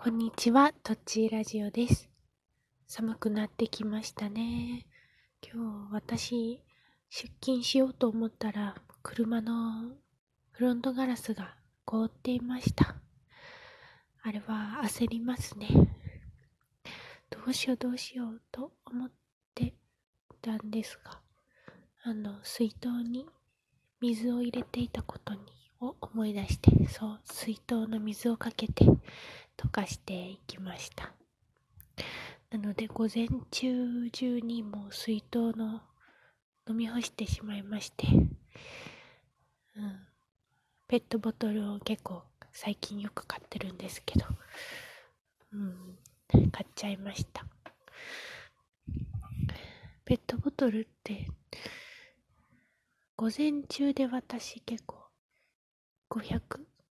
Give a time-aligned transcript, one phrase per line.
[0.00, 2.08] こんにちは、とっちーラジオです。
[2.86, 4.86] 寒くなってきましたね。
[5.42, 6.62] 今日私、
[7.10, 9.96] 出勤しようと思ったら、車の
[10.52, 12.94] フロントガラスが凍っていました。
[14.22, 15.66] あれは焦りますね。
[17.28, 19.10] どうしようどうしようと思っ
[19.56, 19.74] て
[20.40, 21.20] たんですが、
[22.04, 23.26] あの、水筒に
[24.00, 25.40] 水を入れていたことに
[25.80, 28.84] を思い出して、そう、水筒の水をかけて
[29.56, 31.12] 溶かしていきました。
[32.50, 35.82] なので、午前中中にもう水筒の
[36.68, 40.06] 飲み干してしまいまして、うん、
[40.86, 44.26] ペットボトルを結構最近よく買ってるんですけど、
[45.52, 45.98] うん、
[46.50, 47.44] 買っちゃいました。
[50.04, 51.28] ペットボトルって、
[53.16, 55.07] 午前中で私結構
[56.10, 56.40] 500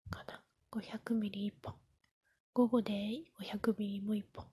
[0.10, 1.76] かな ?500 ミリ1本。
[2.54, 2.94] 午後で
[3.40, 4.46] 500ミリも1本。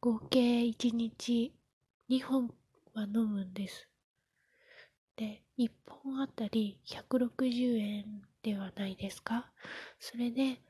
[0.00, 1.54] 合計1日
[2.08, 2.54] 2本
[2.94, 3.88] は飲むんです。
[5.16, 9.52] で、1本あたり160円ではないですか？
[9.98, 10.60] それで、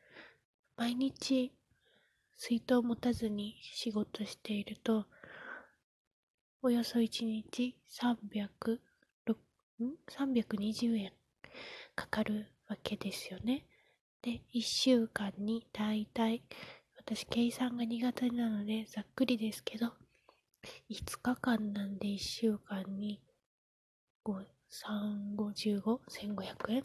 [0.76, 1.52] 毎日
[2.36, 5.06] 水筒を持たずに仕事していると、
[6.62, 8.80] およそ1日300、
[10.08, 11.12] ?320 円
[11.94, 13.66] かかるわけですよね。
[14.22, 16.42] で、1週間にだいたい、
[16.96, 19.92] 私計算が苦手なのでざっくりですけど、
[20.88, 23.20] 5日間なんで1週間に、
[24.70, 26.82] 3、5、15、1500円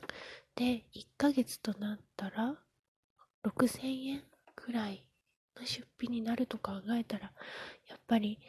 [0.56, 2.58] で、1ヶ月となったら
[3.44, 4.24] 6000円
[4.56, 5.08] くらい
[5.56, 7.32] の出費になると考えたら、
[7.88, 8.40] やっぱり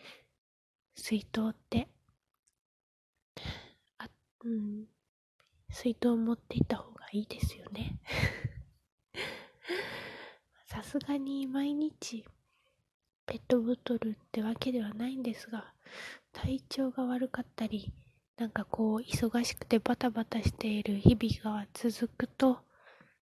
[0.97, 1.87] 水筒って、
[3.99, 4.09] あ、
[4.41, 4.87] うん、
[5.71, 7.99] 水筒を持っていった方がいいですよね。
[10.67, 12.25] さすがに毎日
[13.27, 15.75] ペットボトルってわけではないんですが、
[16.33, 17.93] 体調が悪かったり、
[18.39, 22.61] なんかこう忙しくてバタバタしている日々が続くと、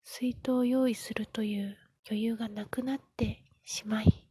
[0.04, 1.76] 水筒を用意するという
[2.08, 4.28] 余裕がなくなってしまい、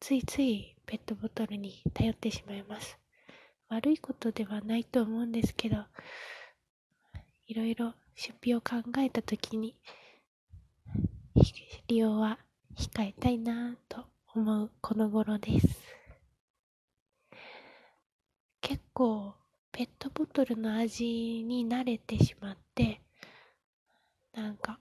[0.00, 2.98] ついついペットボトルに頼ってしまいます。
[3.68, 5.84] 悪いことではないと思うんですけど、
[7.50, 9.74] いろいろ出費を考えたときに、
[11.88, 12.38] 利用は
[12.76, 14.04] 控えたいなぁと
[14.36, 15.66] 思うこの頃です。
[18.60, 19.34] 結構
[19.72, 21.04] ペットボトルの味
[21.42, 23.00] に慣れてしまって、
[24.32, 24.78] なんか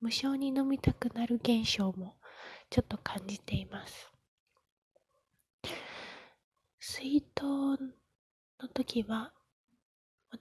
[0.00, 2.16] 無性に飲みたくなる現象も
[2.70, 4.10] ちょっと感じています。
[6.80, 9.34] 水筒の時は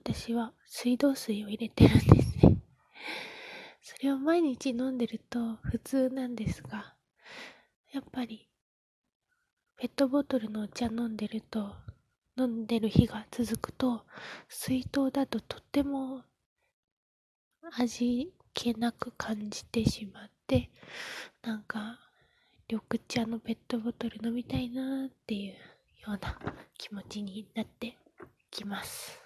[0.03, 2.57] 私は水道水を入れてるんですね。
[3.81, 6.95] それを毎日飲んでると普通なんですが、
[7.93, 8.49] やっぱり
[9.77, 11.75] ペットボトルのお茶飲んでると、
[12.37, 14.05] 飲んでる日が続くと、
[14.49, 16.23] 水筒だととっても
[17.79, 20.69] 味気なく感じてしまって、
[21.41, 21.99] なんか
[22.67, 25.57] 緑茶のペットボトル飲みたいなっていうよ
[26.07, 26.37] うな
[26.77, 27.97] 気持ちになって
[28.51, 29.24] きます。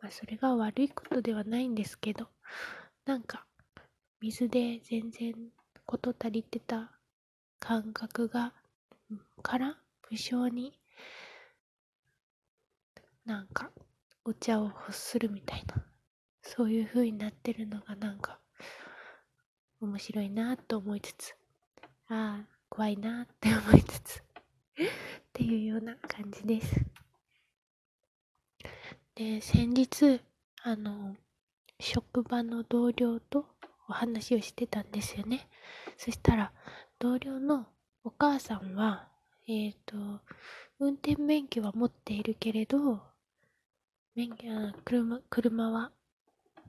[0.00, 2.28] まあそれが悪いことではないんですけど、
[3.06, 3.46] なんか
[4.20, 5.34] 水で全然
[5.86, 6.92] 事足りてた
[7.58, 8.52] 感覚が、
[9.42, 9.76] から
[10.10, 10.78] 無性に
[13.24, 13.70] なんか
[14.24, 15.84] お茶を欲するみたいな、
[16.42, 18.38] そういう風になってるのがなんか
[19.80, 21.34] 面白いなと思いつつ、
[22.08, 24.22] ああ、怖いなって思いつつ、っ
[25.32, 26.93] ていうような感じです。
[29.16, 30.20] で、先日、
[30.62, 31.14] あの、
[31.78, 33.46] 職場の同僚と
[33.88, 35.48] お話をしてたんですよね。
[35.96, 36.52] そしたら、
[36.98, 37.66] 同僚の
[38.02, 39.08] お母さんは、
[39.46, 39.96] えっ、と、
[40.80, 43.02] 運転免許は持っているけれど、
[44.16, 45.92] 免許、あ車、車は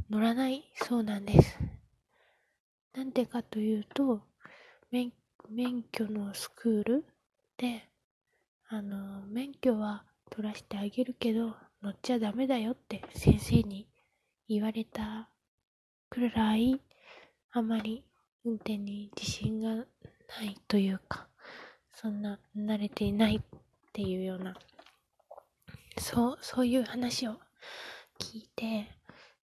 [0.10, 1.58] 乗らないそうなんです。
[2.94, 4.22] なんでかというと、
[4.92, 5.12] 免
[5.50, 7.06] 免許のスクール
[7.58, 7.90] で、
[8.68, 11.56] あの、免許は取らせてあげるけど、
[11.86, 13.88] 乗っちゃダメだよって先生に
[14.50, 15.30] 言われた
[16.10, 16.82] くらい、
[17.52, 18.04] あまり
[18.44, 19.86] 運転に自信がない
[20.68, 21.28] というか、
[21.94, 23.60] そんな慣れていないっ
[23.94, 24.56] ていうような、
[26.00, 27.34] そう、そういう話を
[28.20, 28.88] 聞いて、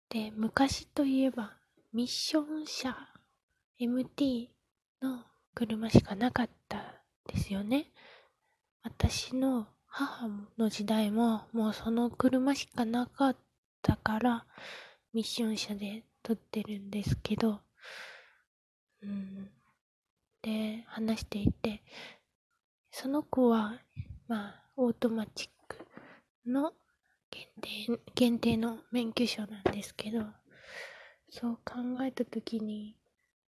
[0.10, 1.58] で、昔といえば、
[1.92, 2.96] ミッション車、
[3.82, 4.50] MT
[5.02, 5.24] の
[5.56, 7.92] 車しかなかったですよね。
[8.84, 10.30] 私の母
[10.60, 13.36] の時代ももうその車しかなかっ
[13.82, 14.46] たから
[15.12, 17.62] ミッション車で取ってるんですけど
[19.02, 19.50] うん、
[20.44, 21.82] で話していて
[22.92, 23.80] その子は
[24.28, 25.78] まあオートマチック
[26.46, 26.74] の
[27.32, 30.26] 限定限定の免許証なんですけど
[31.30, 31.74] そう考
[32.04, 32.96] えた時に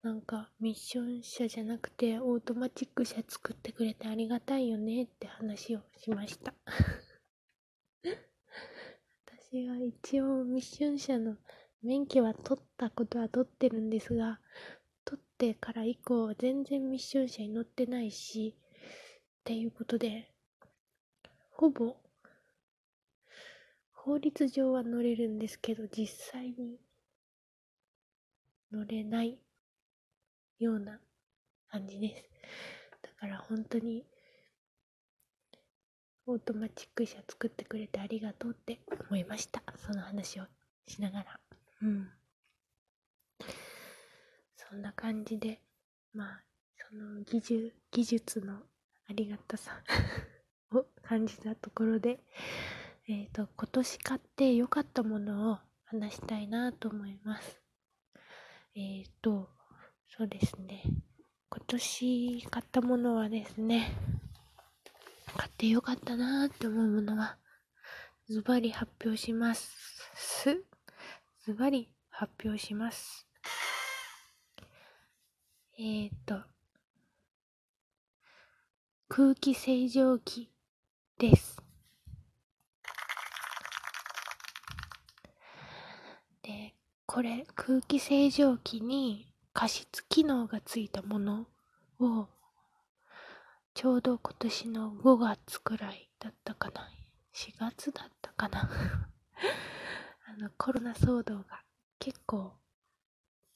[0.03, 6.55] なんかミッション車じゃなくてオートマチック車作ってくれてありがたいよねって話をしました。
[9.51, 11.37] 私は一応ミッション車の
[11.83, 14.41] 免許は取ったことは取ってるんですが
[15.05, 20.33] 取ってから以降全然ミッション車に乗ってないしっていうことで
[21.51, 21.97] ほぼ
[23.93, 26.79] 法律上は乗れるんですけど実際に
[28.71, 29.39] 乗れない。
[30.59, 30.99] ような
[31.71, 32.31] 感じです。
[33.03, 34.05] だから本当に
[36.27, 39.63] オートマチック車作ってくれてありがとうって思いました。
[39.77, 40.45] その話を
[40.87, 41.41] しながら。
[41.83, 42.11] うん。
[44.57, 45.63] そんな感じで、
[46.13, 46.43] まあ、
[46.91, 48.57] その技術、技術の
[49.09, 49.83] ありがたさ
[50.71, 52.21] を感じたところで、
[53.07, 57.63] えっ、ー、と、今年買って良かったものを話したいなと思います。
[58.75, 59.49] えっ、ー、と、
[60.17, 60.83] そうですね。
[61.51, 63.93] 今年買ったものはですね、
[65.37, 67.37] 買ってよかったなーって思うものは、
[68.29, 69.71] ズバリ発表します。
[71.45, 73.29] ズバリ発表します。
[75.79, 76.43] えーと、
[79.09, 80.51] 空気清浄機
[81.19, 81.63] です。
[86.43, 86.75] で、
[87.07, 89.28] これ空気清浄機に
[89.59, 91.49] 加湿機能がついたもの
[91.99, 92.29] を
[93.75, 96.89] ちょうど今年の5月くらいだったかな。
[97.35, 98.71] 4月だったかな。
[100.29, 101.65] あのコロナ騒動が
[101.99, 102.57] 結構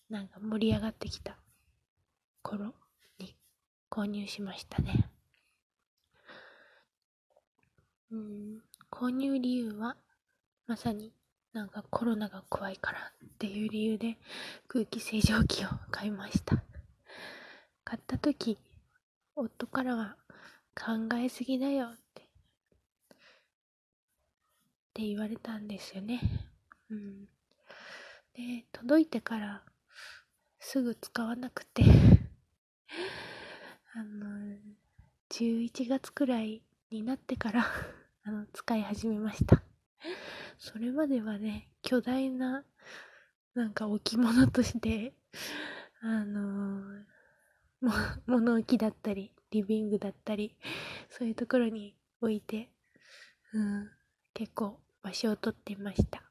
[0.08, 1.38] なんか盛り上がってきた
[2.43, 2.75] 頃
[3.19, 3.37] に
[3.88, 5.08] 購入しましたね。
[8.10, 9.96] うん購入理由は
[10.66, 11.14] まさに
[11.52, 14.16] なんかコロナが怖いからっていう理由で
[14.69, 16.62] 空気清浄機を買いました。
[17.84, 18.58] 買った時、
[19.37, 20.16] 夫からは
[20.75, 22.25] 考えすぎだよって、っ
[24.94, 26.20] て言われたんですよね。
[26.90, 27.25] うん。
[28.32, 29.62] で、届いてから
[30.58, 31.84] すぐ使わなくて
[33.94, 34.56] あの、
[35.28, 37.66] 11月くらいになってから
[38.25, 39.62] あの、使い始めました。
[40.64, 42.64] それまではね、巨大な、
[43.53, 45.12] なんか置物として、
[46.00, 47.05] あの、
[47.81, 47.91] も、
[48.26, 50.56] 物置だったり、リビングだったり、
[51.11, 52.70] そういうところに置いて、
[53.53, 53.91] うん、
[54.35, 56.31] 結構場所を取ってました。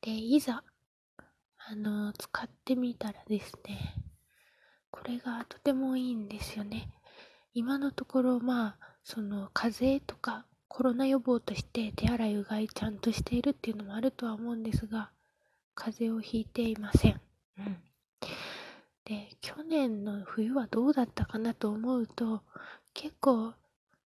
[0.00, 0.62] で、いざ、
[1.56, 3.96] あの、使ってみたらですね、
[4.92, 6.88] これがとてもいいんですよね。
[7.52, 15.10] 今のところ、まあ、その風邪とかコロナ予防として手洗いうがいちゃんとしているっていうのもあるとは思うんですが、
[15.74, 17.20] 風邪をひいていません。
[17.58, 17.76] うん。
[19.04, 22.42] で、去年の冬はどうだったかなと思うと、
[22.94, 23.54] 結構、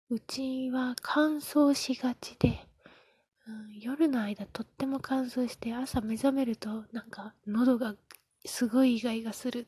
[0.08, 2.66] うちは乾燥しがちで、
[3.48, 7.94] うん、夜の間とっても乾燥して朝目覚めるとなんか喉が
[8.44, 9.66] すごいイガイガするっ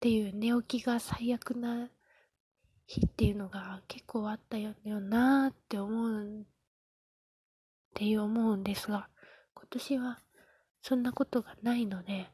[0.00, 1.88] ていう寝起きが最悪な
[2.86, 6.44] 日っていうのが結構あったよなーって思うっ
[7.94, 9.08] ていう思うんですが、
[9.54, 10.20] 今年は
[10.82, 12.26] そんなことがないので、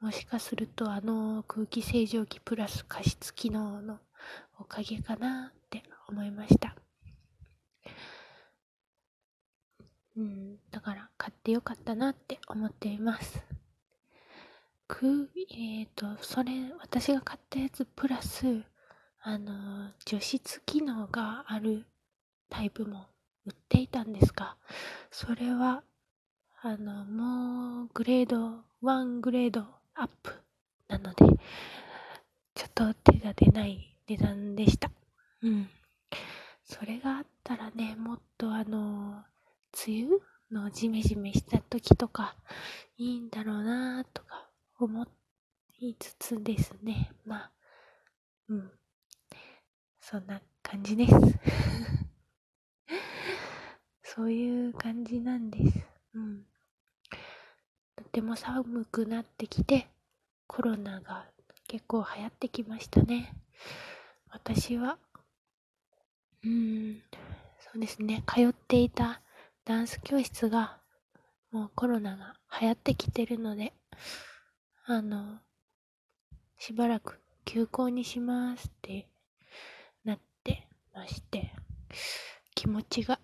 [0.00, 3.98] もしかするとあの空気清浄機プラス加湿機能の
[4.58, 6.76] おかげかなって思いました。
[10.16, 13.42] うん、だから買ってよかったなって思っています。
[14.86, 18.62] く、えっ、ー、と、それ、私が買ったやつプラス、
[19.26, 21.86] あの、除湿機能がある
[22.50, 23.06] タイプも
[23.46, 24.58] 売っていたんですが、
[25.10, 25.82] それは、
[26.60, 29.64] あの、もうグレード、1グレード
[29.94, 30.34] アップ
[30.88, 31.24] なので、
[32.54, 34.90] ちょっと手が出ない値段でした。
[35.40, 35.70] うん。
[36.66, 39.24] それがあったらね、もっとあの、
[39.86, 40.18] 梅雨
[40.50, 42.36] のジメジメした時とか、
[42.98, 45.06] いいんだろうなとか思
[45.78, 47.50] いつつですね、まあ、
[48.50, 48.70] うん。
[50.06, 51.14] そんな感じです
[54.04, 55.78] そういう感じなんです。
[56.12, 56.44] うん。
[57.96, 59.88] とても寒くなってきて、
[60.46, 61.26] コロナが
[61.66, 63.34] 結構流行ってきましたね。
[64.28, 64.98] 私は、
[66.44, 67.02] うん、
[67.58, 69.22] そうですね、通っていた
[69.64, 70.82] ダンス教室が、
[71.50, 73.72] もうコロナが流行ってきてるので、
[74.84, 75.40] あの、
[76.58, 79.08] しばらく休校にしますって
[80.94, 81.52] まして、
[82.54, 83.18] 気持ちが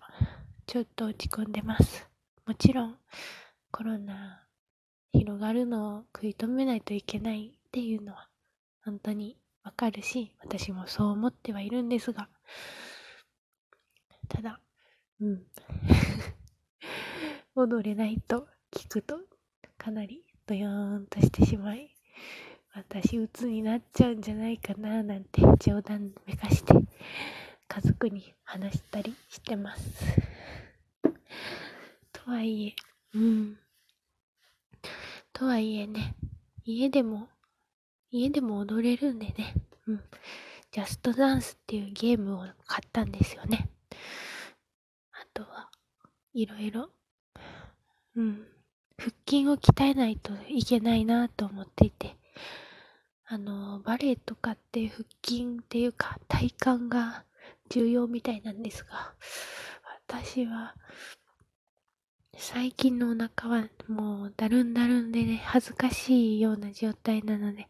[0.67, 2.07] ちょっと落ち込んでます。
[2.45, 2.97] もちろん、
[3.71, 4.45] コロナ
[5.13, 8.27] 広がるのを食い止めないといけないっていうのは
[8.83, 12.27] 本当にわかるし、私もそう思ってはいるんですが、
[14.27, 14.59] ただ、
[15.21, 15.45] うん。
[17.55, 19.19] 踊れないと聞くと
[19.77, 21.95] かなりドヨーンとしてしまい、
[22.73, 26.73] 私鬱になっちゃうんじゃないかななんて冗談めかして
[27.73, 30.03] 家族に話したりしてます。
[32.11, 32.75] とはいえ、
[33.15, 33.57] うん。
[35.31, 36.15] とはいえね、
[36.65, 37.29] 家でも、
[38.09, 39.53] 家でも踊れるんでね、
[39.87, 40.03] うん。
[40.73, 43.69] ジャストダンスっていうゲームを買ったんですよね。
[45.13, 45.69] あとは、
[46.33, 46.89] いろいろ、
[48.17, 48.47] うん。
[48.97, 52.17] 腹筋を鍛えないといけないなと思っていて、
[53.27, 56.43] あの、バレエとかって腹筋っていうか体
[56.77, 57.23] 幹が
[57.71, 59.15] 重要みたいなんですが、
[60.07, 60.75] 私は、
[62.35, 67.69] 最近のお腹はもうだるんだるんでね、恥ずかしいような状態なので、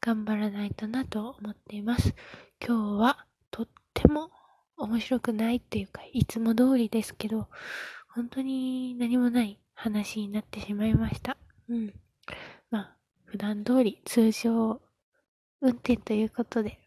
[0.00, 2.14] 頑張らないとなと思っています。
[2.66, 4.30] 今日はとっても
[4.76, 7.48] 面白くないっていうか、いつも通りですけど、
[8.08, 11.36] 本当に何もない話になってしまいました。
[11.68, 11.94] うん。
[12.70, 14.80] まあ、普段通り通常
[15.60, 16.80] 運転ということで、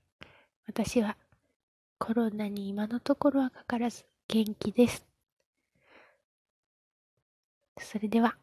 [0.67, 1.15] 私は
[1.99, 5.05] コロナに今のところはかからず元気です。
[7.79, 8.37] それでは。